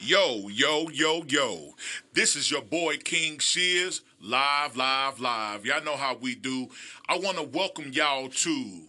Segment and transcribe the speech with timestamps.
[0.00, 1.74] Yo, yo, yo, yo.
[2.12, 5.66] This is your boy King Shears, live, live, live.
[5.66, 6.68] Y'all know how we do.
[7.08, 8.82] I want to welcome y'all to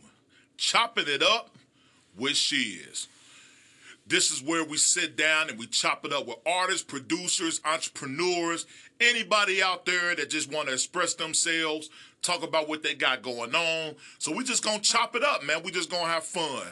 [0.58, 1.50] Chopping It Up
[2.16, 3.08] with Shears.
[4.06, 8.68] This is where we sit down and we chop it up with artists, producers, entrepreneurs,
[9.02, 11.90] anybody out there that just want to express themselves,
[12.22, 13.96] talk about what they got going on.
[14.20, 15.64] So we just gonna chop it up, man.
[15.64, 16.68] We just gonna have fun.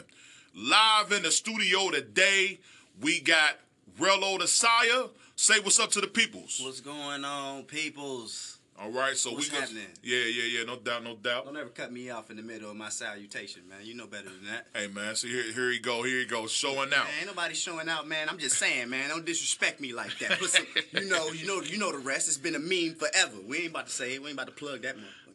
[0.54, 2.60] Live in the studio today,
[3.00, 3.56] we got
[3.98, 5.08] Rello the Sire.
[5.36, 6.60] Say what's up to the peoples.
[6.62, 8.58] What's going on, peoples?
[8.80, 9.86] All right, so What's we happening?
[10.04, 11.46] yeah, yeah, yeah, no doubt, no doubt.
[11.46, 13.78] Don't ever cut me off in the middle of my salutation, man.
[13.82, 14.68] You know better than that.
[14.72, 17.04] Hey man, so here, here he go, here he go, showing out.
[17.04, 18.28] Man, ain't nobody showing out, man.
[18.28, 19.08] I'm just saying, man.
[19.08, 20.38] Don't disrespect me like that.
[20.44, 22.28] Some, you know, you know, you know the rest.
[22.28, 23.38] It's been a meme forever.
[23.48, 24.22] We ain't about to say it.
[24.22, 25.28] We ain't about to plug that motherfucker.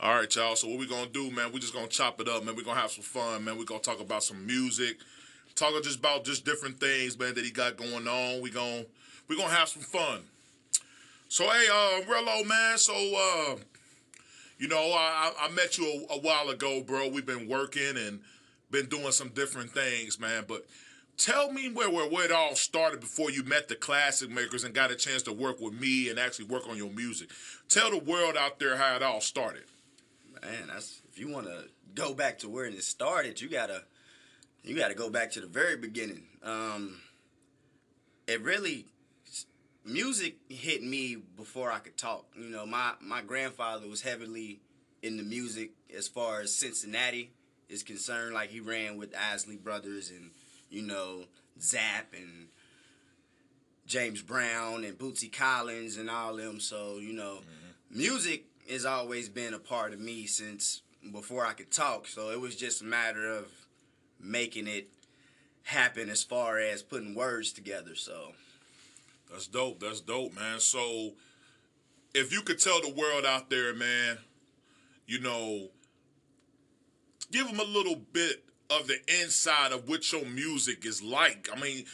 [0.00, 0.56] All right, y'all.
[0.56, 1.52] So what we gonna do, man?
[1.52, 2.54] We just gonna chop it up, man.
[2.54, 3.56] We gonna have some fun, man.
[3.56, 4.98] We gonna talk about some music,
[5.56, 8.40] talking just about just different things, man, that he got going on.
[8.40, 8.84] We gonna
[9.28, 10.20] we gonna have some fun.
[11.28, 12.78] So hey, uh, Rello, man.
[12.78, 13.56] So uh,
[14.58, 17.08] you know, I, I I met you a, a while ago, bro.
[17.08, 18.20] We've been working and
[18.70, 20.44] been doing some different things, man.
[20.46, 20.66] But
[21.16, 24.74] tell me where where, where it all started before you met the classic makers and
[24.74, 27.30] got a chance to work with me and actually work on your music.
[27.68, 29.64] Tell the world out there how it all started.
[30.42, 33.82] Man, that's if you want to go back to where it started, you gotta
[34.66, 36.24] you gotta go back to the very beginning.
[36.42, 37.00] Um,
[38.26, 38.86] it really
[39.84, 42.26] music hit me before I could talk.
[42.36, 44.60] You know, my my grandfather was heavily
[45.02, 47.30] in the music as far as Cincinnati
[47.68, 48.34] is concerned.
[48.34, 50.30] Like he ran with Isley Brothers and
[50.68, 51.24] you know
[51.60, 52.48] Zapp and
[53.86, 56.58] James Brown and Bootsy Collins and all them.
[56.58, 57.38] So you know,
[57.88, 62.08] music has always been a part of me since before I could talk.
[62.08, 63.46] So it was just a matter of
[64.20, 64.88] making it
[65.64, 67.94] happen as far as putting words together.
[67.94, 68.32] So
[69.30, 69.80] That's dope.
[69.80, 70.60] That's dope, man.
[70.60, 71.12] So,
[72.14, 74.18] if you could tell the world out there, man,
[75.06, 75.68] you know,
[77.30, 81.48] give them a little bit of the inside of what your music is like.
[81.54, 81.84] I mean,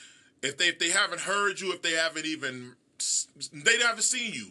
[0.43, 2.75] if they if they haven't heard you, if they haven't even
[3.53, 4.47] they haven't seen you,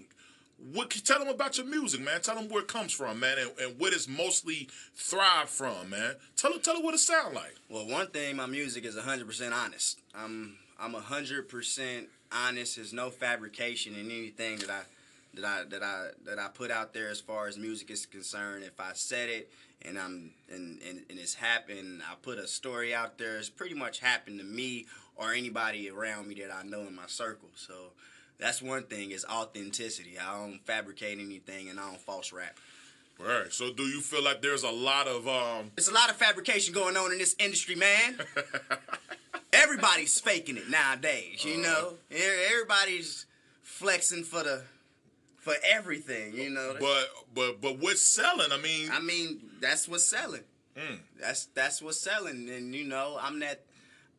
[0.74, 2.22] what tell them about your music, man.
[2.22, 6.16] Tell them where it comes from, man, and, and what it's mostly thrived from, man.
[6.36, 7.56] Tell them tell them what it sound like.
[7.70, 10.00] Well, one thing, my music is 100% honest.
[10.14, 12.76] I'm I'm 100% honest.
[12.76, 14.82] There's no fabrication in anything that I
[15.34, 18.64] that I that I that I put out there as far as music is concerned.
[18.64, 19.52] If I said it
[19.82, 23.38] and I'm and and, and it's happened, I put a story out there.
[23.38, 24.86] It's pretty much happened to me
[25.16, 27.50] or anybody around me that I know in my circle.
[27.56, 27.94] So
[28.42, 30.18] that's one thing is authenticity.
[30.20, 32.58] I don't fabricate anything and I don't false rap.
[33.20, 33.54] All right.
[33.54, 35.72] So, do you feel like there's a lot of um?
[35.78, 38.20] It's a lot of fabrication going on in this industry, man.
[39.54, 41.94] Everybody's faking it nowadays, you know.
[42.12, 42.16] E-
[42.52, 43.26] Everybody's
[43.62, 44.64] flexing for the
[45.38, 46.76] for everything, you know.
[46.80, 48.52] But but but what's selling?
[48.52, 50.44] I mean, I mean, that's what's selling.
[50.76, 51.00] Mm.
[51.20, 53.62] That's that's what's selling, and you know, I'm that.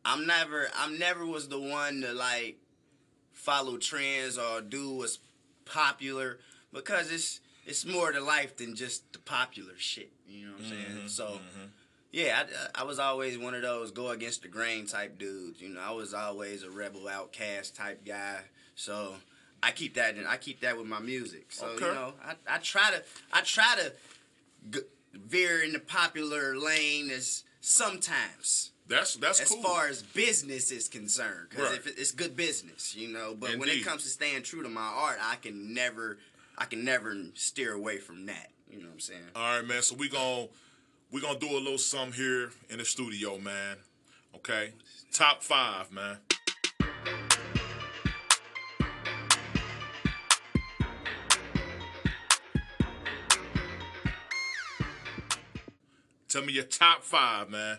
[0.05, 0.67] I'm never.
[0.77, 2.57] I'm never was the one to like
[3.33, 5.19] follow trends or do what's
[5.65, 6.39] popular
[6.71, 10.11] because it's it's more to life than just the popular shit.
[10.27, 10.81] You know what I'm saying?
[10.97, 11.25] Mm-hmm, so.
[11.25, 11.65] Mm-hmm.
[12.15, 12.43] Yeah,
[12.75, 15.59] I, I was always one of those go against the grain type dudes.
[15.59, 18.41] You know, I was always a rebel outcast type guy.
[18.75, 19.15] So
[19.63, 20.15] I keep that.
[20.15, 21.47] In, I keep that with my music.
[21.51, 21.85] So Okay.
[21.87, 23.01] you know, I, I try to
[23.31, 23.93] I try to
[24.69, 29.61] g- veer in the popular lane as sometimes that's that's as cool.
[29.63, 31.47] far as business is concerned.
[31.49, 31.77] Because Right.
[31.79, 33.35] if it, it's good business, you know.
[33.37, 36.17] But when it comes to staying true to my art, I can never
[36.57, 38.51] I can never steer away from that.
[38.69, 39.21] You know what I'm saying?
[39.35, 39.81] All right, man.
[39.81, 40.49] So we gon'
[41.11, 43.77] we gonna do a little something here in the studio, man.
[44.35, 44.73] Okay.
[45.11, 46.17] Top five, man.
[56.27, 57.77] Tell me your top five, man.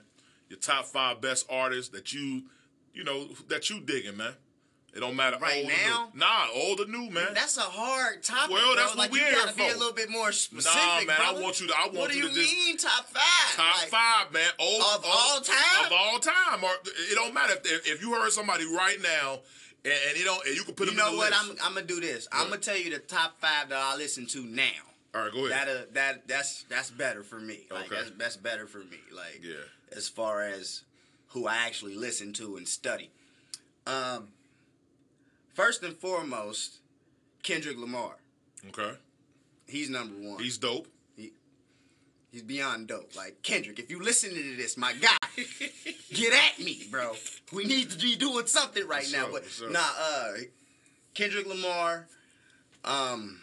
[0.54, 2.44] Your top five best artists that you,
[2.92, 4.34] you know, that you digging, man.
[4.94, 5.36] It don't matter.
[5.40, 6.08] Right old or now?
[6.14, 6.20] new.
[6.20, 7.34] Nah, old or new, man.
[7.34, 8.54] That's a hard topic.
[8.54, 8.76] Well, bro.
[8.76, 9.74] that's what like we you gotta be for.
[9.74, 10.78] a little bit more specific.
[10.80, 13.08] Nah, man, I want you to- I want what do you you just- mean top
[13.08, 13.56] five?
[13.56, 14.48] Top Like, five, man.
[14.60, 15.86] Old, Of all time?
[15.86, 16.62] Of all time.
[16.62, 19.40] Or it don't matter if, if you heard somebody right now,
[19.84, 21.30] and, and you don't, and you can put You them know in the what?
[21.32, 21.42] list.
[21.42, 22.28] I'm I'm gonna do this.
[22.30, 24.70] I'm gonna tell you the top five that I listen to now.
[25.14, 25.50] All right, go ahead.
[25.50, 27.60] That uh, that that's that's better for me.
[27.70, 27.96] Like Okay.
[27.96, 28.98] that's that's better for me.
[29.14, 29.54] Like Yeah.
[29.96, 30.82] as far as
[31.28, 33.10] who I actually listen to and study.
[33.86, 34.28] Um,
[35.54, 36.78] first and foremost,
[37.42, 38.16] Kendrick Lamar.
[38.68, 38.96] okay,
[39.66, 40.42] He's number one.
[40.42, 40.88] he's dope.
[41.16, 41.32] He,
[42.32, 43.14] He's beyond dope.
[43.16, 45.16] Like Kendrick, if you listening to this, my guy,
[46.12, 47.12] get at me, bro.
[47.52, 49.26] We need to be doing something right What's now.
[49.26, 49.32] up?
[49.32, 50.32] But nah, uh,
[51.14, 52.06] Kendrick Lamar,
[52.84, 53.38] um,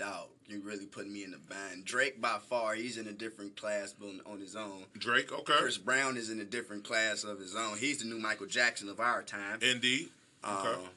[0.00, 1.84] dog, you really put me in the bind.
[1.84, 4.86] Drake by far, he's in a different class, on, on his own.
[4.98, 5.52] Drake, okay.
[5.58, 7.76] Chris Brown is in a different class of his own.
[7.78, 9.58] He's the new Michael Jackson of our time.
[9.62, 10.08] Indeed.
[10.42, 10.68] Okay.
[10.68, 10.88] Uh,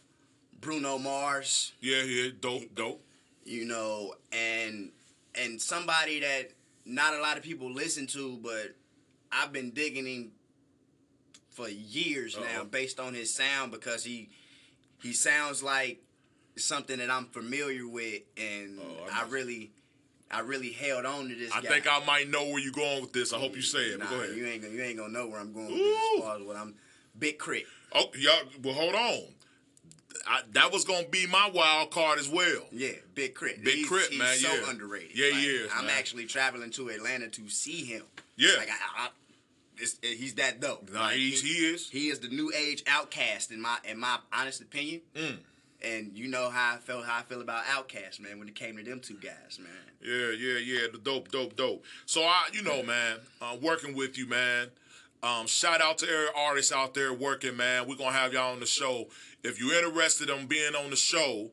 [0.61, 3.01] Bruno Mars, yeah, yeah, dope, dope.
[3.43, 4.91] you know, and
[5.35, 6.51] and somebody that
[6.85, 8.73] not a lot of people listen to, but
[9.29, 10.31] I've been digging him
[11.49, 12.65] for years now Uh-oh.
[12.65, 14.29] based on his sound because he
[15.01, 16.01] he sounds like
[16.55, 19.71] something that I'm familiar with, and Oh, I I really
[20.31, 21.51] I really held on to this.
[21.51, 21.69] I guy.
[21.69, 23.33] think I might know where you're going with this.
[23.33, 23.99] I hope you say it.
[23.99, 24.35] Nah, go ahead.
[24.35, 26.43] you ain't gonna you ain't gonna know where I'm going with this as far as
[26.43, 26.75] what I'm.
[27.17, 27.65] Big crit.
[27.93, 28.33] Oh, y'all.
[28.63, 29.19] Well, hold on.
[30.27, 32.63] I, that was gonna be my wild card as well.
[32.71, 33.63] Yeah, Big Crit.
[33.63, 34.69] Big he's, K.R.I.T., he's man, so yeah.
[34.69, 35.17] underrated.
[35.17, 35.95] Yeah, he Like, is, I'm man.
[35.97, 38.03] actually traveling to Atlanta to see him.
[38.37, 38.51] Yeah.
[38.57, 39.09] Like I, I,
[39.77, 40.89] it's, he's that dope.
[40.91, 41.89] Nah, Like, he's, he is.
[41.89, 45.01] he is the new age OutKast in my in my honest opinion.
[45.15, 45.37] Mm.
[45.83, 48.77] And you know how I felt how I feel about OutKast, man, when it came
[48.77, 49.71] to them two guys, man.
[50.01, 50.87] Yeah, yeah, yeah.
[50.91, 51.83] The dope, dope, dope.
[52.05, 54.69] So I, you know, man, uh, working with you, man.
[55.21, 57.87] Um, shout out to every artist out there working, man.
[57.87, 59.07] We're gonna have y'all on the show.
[59.43, 61.51] If you're interested in being on the show,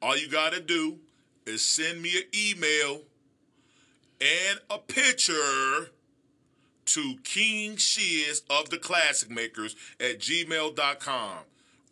[0.00, 0.98] all you gotta do
[1.46, 3.02] is send me an email
[4.20, 5.90] and a picture
[6.84, 11.38] to King Shiz of the Classic Makers at gmail.com.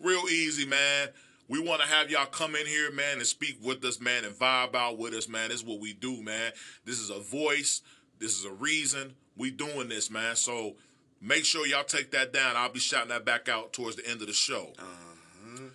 [0.00, 1.08] Real easy, man.
[1.48, 4.34] We want to have y'all come in here, man, and speak with us, man, and
[4.34, 5.50] vibe out with us, man.
[5.50, 6.52] This is what we do, man.
[6.84, 7.82] This is a voice.
[8.19, 10.34] This is a reason we doing this, man.
[10.37, 10.75] So
[11.20, 12.56] make sure y'all take that down.
[12.56, 14.72] I'll be shouting that back out towards the end of the show.
[14.78, 15.16] Uh-huh.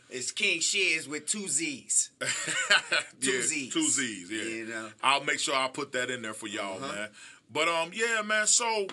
[0.09, 2.11] It's King Shiz with two Z's.
[2.19, 3.73] Two Yeah, Z's.
[3.73, 4.43] Two Z's, yeah.
[4.43, 4.89] You know.
[5.01, 7.09] I'll make sure I put that in there for y'all, man.
[7.51, 8.45] But um, yeah, man.
[8.47, 8.87] So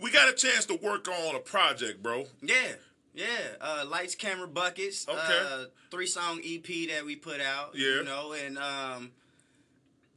[0.00, 2.26] we got a chance to work on a project, bro.
[2.42, 2.72] Yeah,
[3.14, 3.26] yeah.
[3.60, 5.06] Uh, Lights, camera, buckets.
[5.08, 5.18] Okay.
[5.18, 7.70] Uh, three song EP that we put out.
[7.74, 7.96] Yeah.
[7.96, 9.10] You know, and um,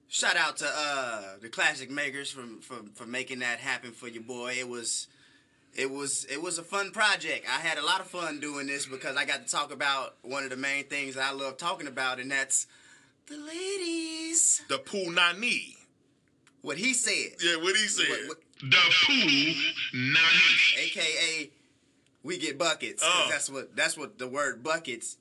[0.07, 4.23] shout out to uh the classic makers for for for making that happen for your
[4.23, 4.53] boy.
[4.59, 5.07] It was.
[5.77, 7.45] It was it was a fun project.
[7.49, 10.45] I had a lot of fun doing this because I got to talk about one
[10.45, 12.65] of the main things that I love talking about, and that's
[13.27, 14.61] the ladies.
[14.69, 15.75] The punani.
[16.61, 18.07] What he said, Yeah, what he said.
[18.07, 19.53] What- what- the Pooh
[19.93, 20.77] Nani.
[20.79, 21.51] aka
[22.25, 23.01] we get buckets.
[23.05, 23.27] Uh.
[23.29, 25.17] that's what that's what the word buckets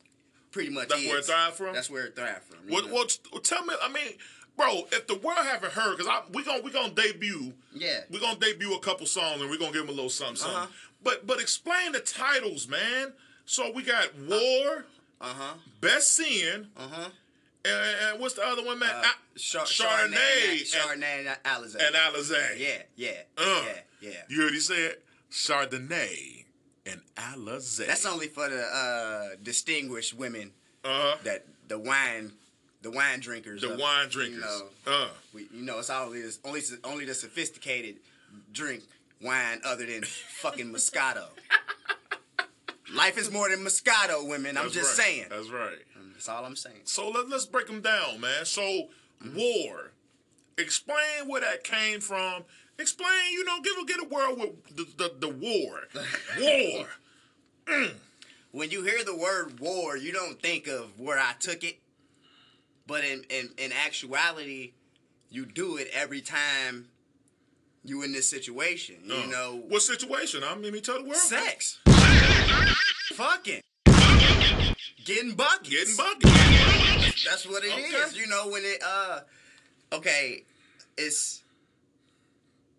[0.51, 1.09] pretty much That's is.
[1.09, 1.75] where it thrived from?
[1.75, 2.59] That's where it thrived from.
[2.69, 2.95] Well, What, know?
[2.95, 3.45] what, what?
[3.45, 3.75] Tell me.
[3.83, 4.13] I mean,
[4.57, 7.53] bro, if the world haven't heard, because we gonna we gonna debut.
[7.75, 8.01] Yeah.
[8.11, 10.37] We gonna debut a couple songs and we are gonna give them a little something,
[10.37, 10.57] something.
[10.57, 10.67] Uh-huh.
[11.03, 13.13] But but explain the titles, man.
[13.47, 14.87] So we got War,
[15.21, 15.55] Uh huh.
[15.81, 17.09] Best Sin, Uh huh.
[17.65, 18.91] and, and what's the other one, man?
[18.95, 19.03] Uh,
[19.37, 20.61] Char- Chardonnay and-
[21.03, 21.87] Chardonnay and Alizé.
[21.87, 22.59] and Alizé.
[22.59, 24.11] yeah, yeah, Uh, yeah, yeah.
[24.29, 24.97] You heard he said
[25.33, 26.44] Chardonnay
[26.87, 27.87] and Alizé.
[27.87, 30.53] That's only for the uh, distinguished women
[30.85, 32.33] uh that the wine,
[32.83, 33.63] the wine drinkers.
[33.63, 34.37] the of- wine drinkers.
[34.45, 37.97] You know, uh we, you know, it's always only only the sophisticated
[38.53, 38.83] drink
[39.23, 41.25] wine other than fucking Moscato.
[42.95, 44.57] Life is more than Moscato, women.
[44.57, 45.07] I'm just right.
[45.07, 45.27] saying.
[45.31, 45.79] That's right.
[46.13, 46.83] That's all I'm saying.
[46.85, 48.45] So let, let's break them down, man.
[48.45, 48.89] So
[49.35, 49.91] war.
[50.59, 52.45] Explain where that came from.
[52.79, 55.83] Explain, you know, give a get a world with the, the, the war.
[57.69, 57.87] war.
[58.53, 61.81] When you hear the word war, you don't think of where I took it.
[62.87, 64.75] But in, in, in actuality,
[65.29, 66.87] you do it every time
[67.83, 68.95] you in this situation.
[69.07, 70.45] You Uh, know, what situation?
[70.45, 70.61] I'm.
[70.61, 71.17] mean, me tell the world.
[71.17, 71.81] sex.
[73.15, 73.61] Fucking.
[75.05, 75.69] Getting buckets.
[75.71, 77.25] Getting buckets.
[77.25, 77.93] That's what it is.
[77.93, 78.17] Okay.
[78.21, 79.21] You know when it uh
[79.95, 80.45] okay,
[80.97, 81.43] it's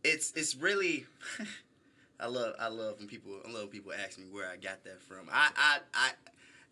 [0.04, 1.06] it's it's really
[2.20, 4.84] I love I love when people I love when people ask me where I got
[4.84, 5.28] that from.
[5.32, 6.12] I I I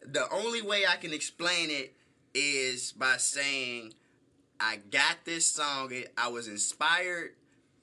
[0.05, 1.93] the only way I can explain it
[2.33, 3.93] is by saying
[4.59, 7.31] I got this song I was inspired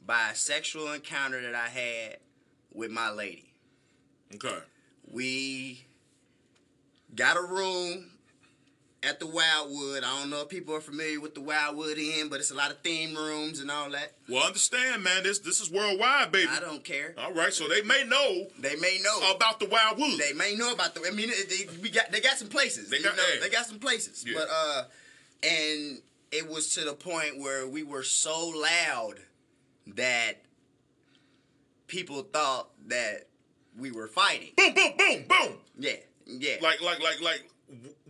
[0.05, 2.17] by a sexual encounter that I had
[2.73, 3.53] with my lady
[4.35, 4.59] Okay.
[5.11, 5.85] we
[7.15, 8.10] got a room
[9.03, 10.05] at the Wildwood.
[10.05, 12.71] I don't know if people are familiar with the Wildwood Inn, but it's a lot
[12.71, 14.13] of theme rooms and all that.
[14.29, 15.23] Well, understand, man.
[15.23, 16.51] This this is worldwide, baby.
[16.51, 17.15] I don't care.
[17.19, 19.35] All right, so they may know They may know.
[19.35, 20.19] about the Wildwood.
[20.21, 21.03] They may know about the.
[21.07, 22.91] I mean, they, we got they got some places.
[22.91, 23.41] They got- know, hey.
[23.41, 24.25] they got some places.
[24.27, 24.35] Yeah.
[24.39, 24.83] But uh,
[25.43, 25.99] and
[26.33, 29.15] it was to the point where we were so loud
[29.97, 30.35] that
[31.87, 33.27] people thought that
[33.79, 34.51] we were fighting.
[34.57, 35.53] boom, boom, boom, boom.
[35.79, 35.93] Yeah,
[36.27, 36.57] yeah.
[36.61, 37.49] Like like like like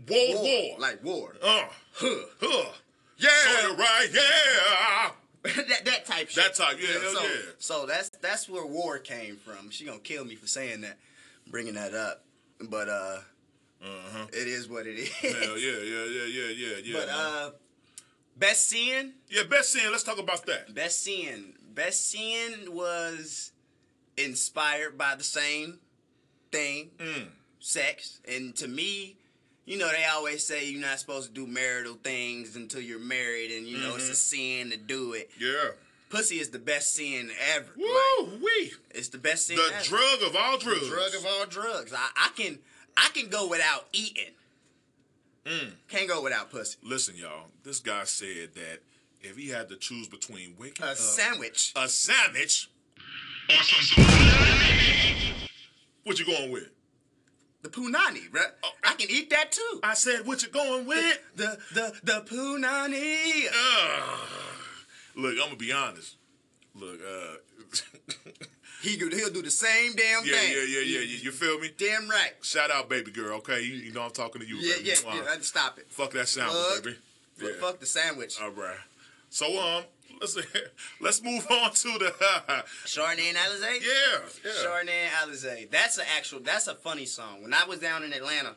[0.08, 0.78] war, war.
[0.78, 1.36] like war.
[1.42, 2.14] uh, Huh.
[2.40, 2.72] huh.
[3.18, 4.08] Yeah, right.
[4.12, 5.10] Yeah.
[5.68, 6.36] that that type shit.
[6.44, 7.30] That type, yeah, hell so, yeah.
[7.58, 9.70] So that's that's where war came from.
[9.70, 10.98] She gonna kill me for saying that,
[11.50, 12.24] bringing that up.
[12.68, 13.18] But uh,
[13.82, 14.26] Uh-huh.
[14.32, 15.08] it is what it is.
[15.10, 16.98] Hell yeah, yeah, yeah, yeah, yeah, yeah.
[16.98, 17.50] but uh,
[18.36, 19.90] best seeing, yeah, best sin.
[19.90, 20.74] Let's talk about that.
[20.74, 23.52] best seeing, best seeing was
[24.16, 25.78] inspired by the same
[26.52, 27.28] thing, Mm.
[27.60, 28.20] sex.
[28.28, 29.16] And to me,
[29.70, 33.52] you know, they always say you're not supposed to do marital things until you're married,
[33.52, 34.14] and you know it's a Mm-hmm.
[34.14, 35.30] sin to do it.
[35.38, 35.70] Yeah.
[36.08, 37.68] Pussy is the best sin ever.
[37.76, 38.72] Like, Woo wee.
[38.90, 39.84] it's the best sin The ever.
[39.84, 40.80] drug of all drugs.
[40.80, 41.92] The drug of all drugs.
[41.92, 42.58] I, I can
[42.96, 44.32] I can go without eating.
[45.44, 45.70] Mm.
[45.88, 46.76] Can't go without pussy.
[46.82, 47.46] Listen, y'all.
[47.62, 48.80] This guy said that
[49.22, 51.72] if he had to choose between waking A up sandwich.
[51.76, 52.68] a sandwich,
[56.04, 56.68] what you going with?
[57.62, 58.46] The punani, right?
[58.64, 58.70] Oh.
[58.84, 59.80] I can eat that too.
[59.82, 61.18] I said, what you going with?
[61.36, 63.46] The the the punani.
[63.48, 64.28] Ugh.
[65.16, 66.16] Look, I'm gonna be honest.
[66.74, 67.36] Look, uh,
[68.82, 70.52] He, he'll do the same damn yeah, thing.
[70.52, 71.18] yeah, yeah, yeah, yeah.
[71.20, 71.70] You feel me?
[71.76, 72.32] Damn right.
[72.40, 73.36] Shout out, baby girl.
[73.38, 74.56] Okay, you, you know I'm talking to you.
[74.56, 74.88] Yeah, baby.
[74.88, 75.14] yeah, Mwah.
[75.26, 75.40] yeah.
[75.42, 75.90] Stop it.
[75.90, 76.84] Fuck that sandwich, Fuck.
[76.84, 76.96] baby.
[77.36, 77.54] Fuck- Yeah.
[77.60, 78.40] Fuck the sandwich.
[78.40, 78.78] All right.
[79.28, 79.84] So um,
[80.20, 80.38] let's
[81.00, 82.12] let's move on to the
[82.86, 83.80] Chardonnay and Alizé.
[83.80, 84.50] yeah, yeah.
[84.64, 85.70] Chardonnay and Alizé.
[85.70, 86.40] That's an actual.
[86.40, 87.42] That's a funny song.
[87.42, 88.56] When I was down in Atlanta.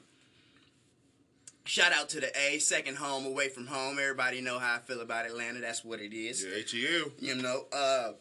[1.65, 3.97] Shout out to the A, second home away from home.
[3.97, 5.61] Everybody know how I feel about Atlanta.
[5.61, 6.43] That's what it is.
[6.43, 7.11] Yeah, H-E-L.
[7.19, 8.11] you know, uh,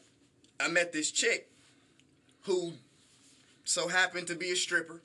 [0.61, 1.51] I met this chick
[2.43, 2.75] who
[3.65, 5.03] so happened to be a stripper,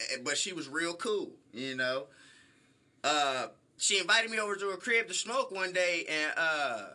[0.00, 2.06] eh, but she was real cool, you know.
[3.04, 3.46] Uh,
[3.78, 6.86] she invited me over to her crib to smoke one day, and uh,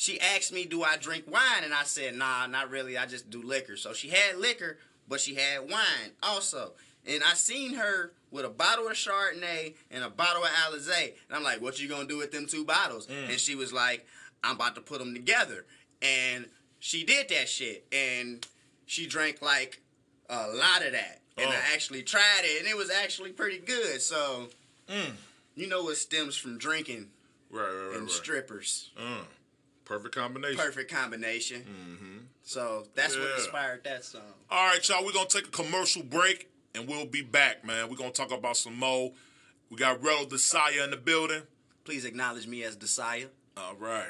[0.00, 2.96] she asked me, "Do I drink wine?" And I said, "Nah, not really.
[2.96, 6.72] I just do liquor." So she had liquor, but she had wine also.
[7.04, 11.36] And I seen her with a bottle of Chardonnay and a bottle of Alizé, and
[11.36, 14.06] I'm like, "What you gonna do with them two bottles?" And she was like,
[14.42, 15.66] "I'm about to put them together."
[16.00, 18.46] And she did that shit, and
[18.86, 19.82] she drank like
[20.30, 21.20] a lot of that.
[21.36, 21.52] And Oh.
[21.52, 24.00] I actually tried it, and it was actually pretty good.
[24.00, 24.50] So,
[24.88, 25.16] Mm.
[25.56, 27.12] you know what stems from drinking
[27.50, 27.96] Right, right, right.
[27.98, 28.90] and strippers.
[28.96, 29.26] Mm.
[29.90, 30.56] Perfect combination.
[30.56, 31.62] Perfect combination.
[31.62, 32.18] Mm-hmm.
[32.44, 34.22] So that's what inspired that song.
[34.48, 35.04] All right, y'all.
[35.04, 37.90] We're gonna take a commercial break and we'll be back, man.
[37.90, 39.10] We're gonna talk about some more.
[39.68, 41.42] We got Rello Desire in the building.
[41.82, 43.30] Please acknowledge me as Desire.
[43.56, 44.06] All right.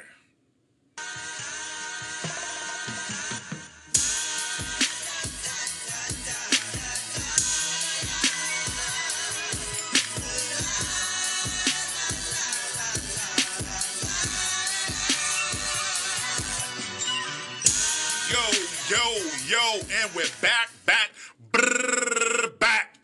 [19.51, 21.11] Yo, and we're back, back,
[21.51, 22.95] brrr, back.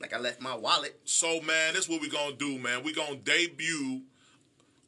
[0.00, 0.98] Like I left my wallet.
[1.04, 2.82] So, man, this is what we gonna do, man.
[2.82, 4.02] We gonna debut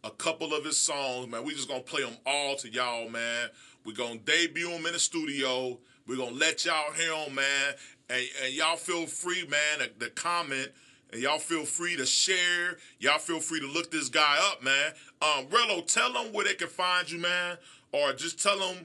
[0.03, 1.45] a couple of his songs, man.
[1.45, 3.51] We just gonna play them all to y'all, man.
[3.85, 5.79] we gonna debut them in the studio.
[6.09, 7.75] we gonna let y'all hear them, man.
[8.11, 10.71] And, and y'all feel free, man, to, to comment.
[11.13, 12.79] And y'all feel free to share.
[12.99, 14.91] Y'all feel free to look this guy up, man.
[15.23, 17.57] Um, Rello, tell them where they can find you, man.
[17.93, 18.85] Or just tell them,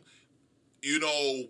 [0.83, 1.47] you know,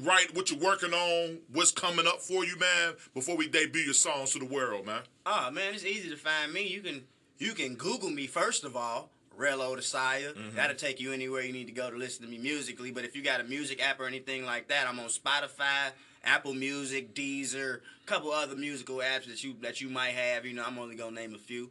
[0.00, 3.94] right what you're working on, what's coming up for you, man, before we debut your
[3.94, 5.02] songs to the world, man.
[5.26, 6.66] Oh man, it's easy to find me.
[6.66, 7.04] You can
[7.38, 9.10] you can Google me first of all.
[9.38, 10.32] Rello Desire.
[10.32, 10.56] Mm-hmm.
[10.56, 12.90] That'll take you anywhere you need to go to listen to me musically.
[12.90, 16.52] But if you got a music app or anything like that, I'm on Spotify, Apple
[16.52, 20.44] Music, Deezer, a couple other musical apps that you that you might have.
[20.44, 21.70] You know, I'm only gonna name a few.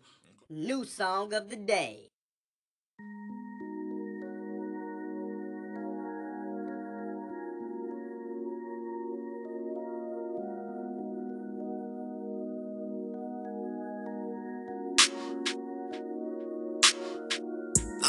[0.50, 2.09] New song of the day.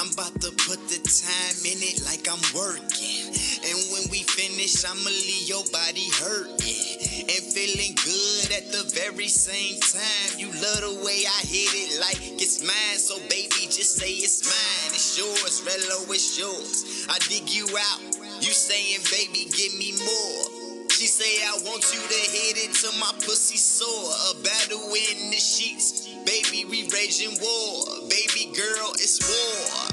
[0.00, 3.36] I'm about to put the time in it like I'm working.
[3.68, 7.28] And when we finish, I'ma leave your body hurting.
[7.28, 10.40] And feeling good at the very same time.
[10.40, 12.96] You love the way I hit it like it's mine.
[12.96, 14.96] So baby, just say it's mine.
[14.96, 17.04] It's yours, Rello, it's yours.
[17.12, 18.00] I dig you out.
[18.40, 20.60] You saying, baby, give me more.
[20.88, 24.12] She say I want you to hit it till my pussy sore.
[24.32, 28.08] A battle in the sheets, baby, we raging war.
[28.08, 29.89] Baby girl, it's war.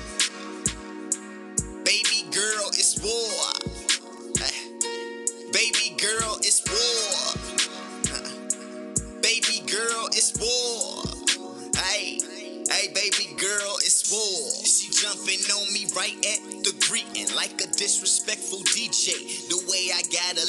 [18.38, 19.50] Disrespectful DJ.
[19.50, 20.46] The way I got her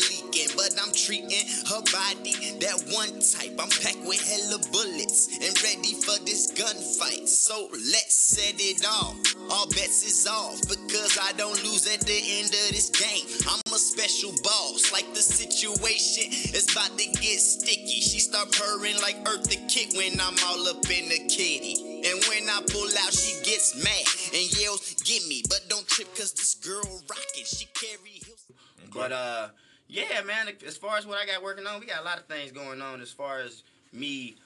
[7.49, 9.17] So let's set it off.
[9.49, 13.25] All bets is off because I don't lose at the end of this game.
[13.49, 18.05] I'm a special boss, like the situation is about to get sticky.
[18.05, 22.05] She start purring like Eartha Kitt when I'm all up in the kitty.
[22.05, 24.05] And when I pull out, she gets mad
[24.37, 27.49] and yells, "Get me!" But don't trip, cause this girl rockin'.
[27.49, 28.45] She carry heels.
[28.93, 29.49] But uh,
[29.89, 30.53] yeah, man.
[30.67, 32.83] As far as what I got working on, we got a lot of things going
[32.83, 33.01] on.
[33.01, 34.37] As far as me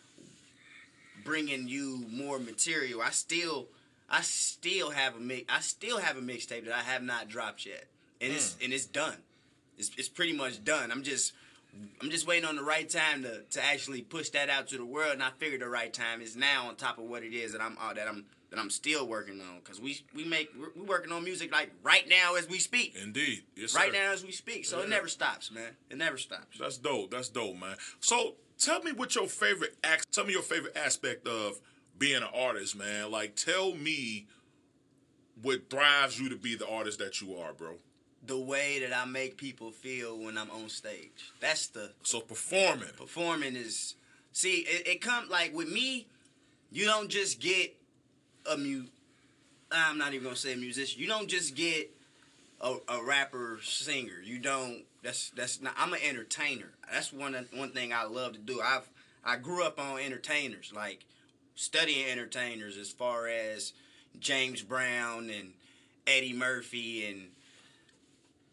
[1.25, 3.69] bringing you more material, I still,
[4.09, 5.45] I still have a mix.
[5.53, 7.87] I still have a mixtape that I have not dropped yet,
[8.21, 9.17] and it's and it's done.
[9.79, 10.91] It's it's pretty much done.
[10.91, 11.33] I'm just.
[12.03, 14.85] I'm just waiting on the right time to, to actually push that out to the
[14.85, 16.69] world, and I figured the right time is now.
[16.69, 19.41] On top of what it is that I'm uh, that I'm that I'm still working
[19.41, 22.59] on, because we we make we're, we're working on music like right now as we
[22.59, 22.95] speak.
[23.03, 23.45] Indeed.
[23.57, 23.99] Yes, right sir.
[23.99, 24.67] now as we speak.
[24.67, 24.85] So Yeah.
[24.85, 25.71] it never stops, man.
[25.89, 26.59] It never stops.
[26.59, 27.11] That's dope.
[27.11, 27.77] That's dope, man.
[28.01, 30.13] So tell me what your favorite act.
[30.13, 31.61] Tell me your favorite aspect of
[31.99, 33.11] being an artist, man.
[33.11, 34.27] Like, tell me
[35.43, 37.75] what drives you to be the artist that you are, bro.
[38.25, 41.33] The way that I make people feel when I'm on stage.
[41.41, 42.89] That's the So performing.
[42.97, 43.97] performing is.
[44.33, 46.07] See, it, it comes like with me.
[46.71, 47.77] You don't just get
[48.51, 48.85] a mu.
[49.71, 51.01] I'm not even gonna say a musician.
[51.01, 51.91] You don't just get
[52.61, 54.21] a, a rapper singer.
[54.23, 54.85] You don't.
[55.03, 55.75] That's that's not.
[55.77, 56.73] I'm an entertainer.
[56.93, 58.61] That's one one thing I love to do.
[58.61, 58.89] I've
[59.25, 61.05] I grew up on entertainers, like
[61.55, 63.73] studying entertainers as far as
[64.19, 65.53] James Brown and
[66.07, 67.29] Eddie Murphy and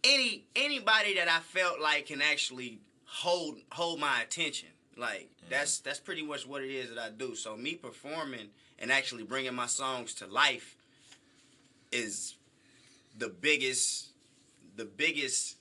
[0.03, 4.69] any anybody that I felt like can actually hold hold my attention.
[4.97, 5.49] Like mm-hmm.
[5.49, 7.35] that's that's pretty much what it is that I do.
[7.35, 10.75] So me performing and actually bringing my songs to life
[11.91, 12.35] is
[13.17, 14.09] the biggest
[14.75, 15.57] the biggest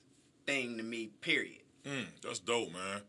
[0.48, 1.10] thing to me.
[1.20, 1.60] Period.
[1.84, 3.02] Mm, that's dope, man.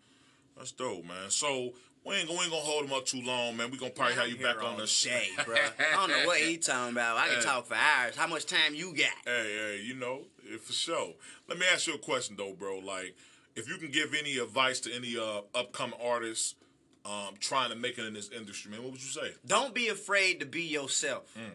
[0.57, 1.29] That's dope, man.
[1.29, 1.71] So
[2.05, 3.71] we ain't, gonna- we ain't gonna hold him up too long, man.
[3.71, 5.55] We gonna probably have you back on the day, bro.
[5.55, 7.17] I don't know what he talking about.
[7.17, 7.41] I can Hey.
[7.41, 8.15] talk for hours.
[8.15, 9.11] How much time you got?
[9.25, 10.23] Hey, hey, you know,
[10.61, 11.13] for sure.
[11.47, 12.79] Let me ask you a question though, bro.
[12.79, 13.15] Like,
[13.55, 16.55] if you can give any advice to any uh, upcoming artists
[17.05, 19.31] um, trying to make it in this industry, man, what would you say?
[19.45, 21.33] Don't be afraid to be yourself.
[21.37, 21.51] Mm.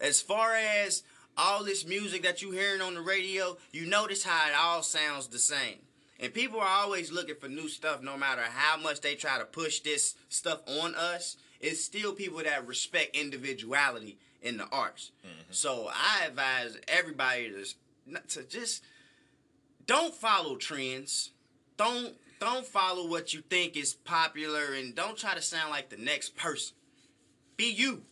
[0.00, 1.02] As far as
[1.36, 5.28] all this music that you're hearing on the radio, you notice how it all sounds
[5.28, 5.78] the same.
[6.18, 9.44] And people are always looking for new stuff no matter how much they try to
[9.46, 11.36] push this stuff on us.
[11.60, 15.12] It's still people that respect individuality in the arts.
[15.26, 15.52] Mm-hmm.
[15.52, 18.82] So I advise everybody to, to just
[19.86, 21.30] don't follow trends.
[21.76, 25.98] Don't don't follow what you think is popular and don't try to sound like the
[25.98, 26.74] next person.
[27.56, 28.02] Be you.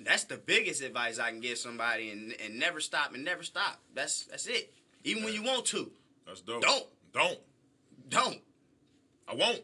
[0.00, 3.80] That's the biggest advice I can give somebody and, and never stop and never stop.
[3.94, 4.72] That's that's it.
[5.04, 5.90] Even when you want to.
[6.26, 6.62] That's dope.
[6.62, 6.86] Don't.
[7.12, 7.38] Don't.
[8.08, 8.38] Don't.
[9.28, 9.60] I won't.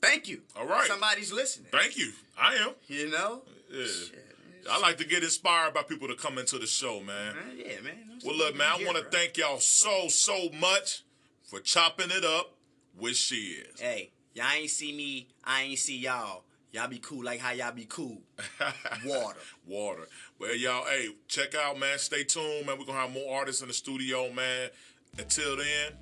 [0.00, 0.42] Thank you.
[0.56, 0.86] All right.
[0.86, 1.68] Somebody's listening.
[1.72, 2.12] Thank you.
[2.38, 2.70] I am.
[2.86, 3.42] You know?
[3.72, 3.84] Yeah.
[3.84, 4.22] Shit.
[4.70, 7.34] I like to get inspired by people to come into the show, man.
[7.34, 7.94] Man, yeah, man.
[8.24, 11.02] Well, look, man, I want to thank y'all so, so much
[11.42, 12.52] for chopping it up
[12.96, 13.80] with she is.
[13.80, 15.28] Hey, y'all ain't see me.
[15.44, 16.44] I ain't see y'all.
[16.72, 18.22] Y'all be cool like how y'all be cool.
[19.04, 19.38] Water.
[19.66, 20.08] Water.
[20.38, 21.98] Well, y'all, hey, check out, man.
[21.98, 22.78] Stay tuned, man.
[22.78, 24.70] We're going to have more artists in the studio, man.
[25.18, 25.92] Until then,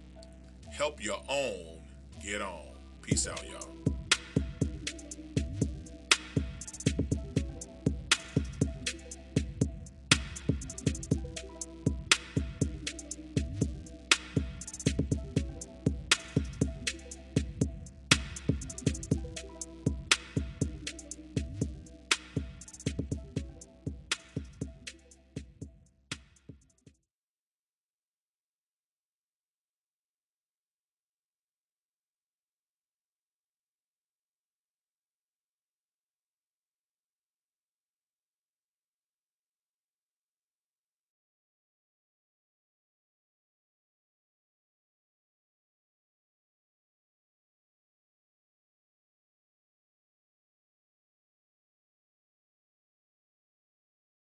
[0.72, 1.80] help your own
[2.24, 2.68] get on.
[3.02, 3.99] Peace out, y'all.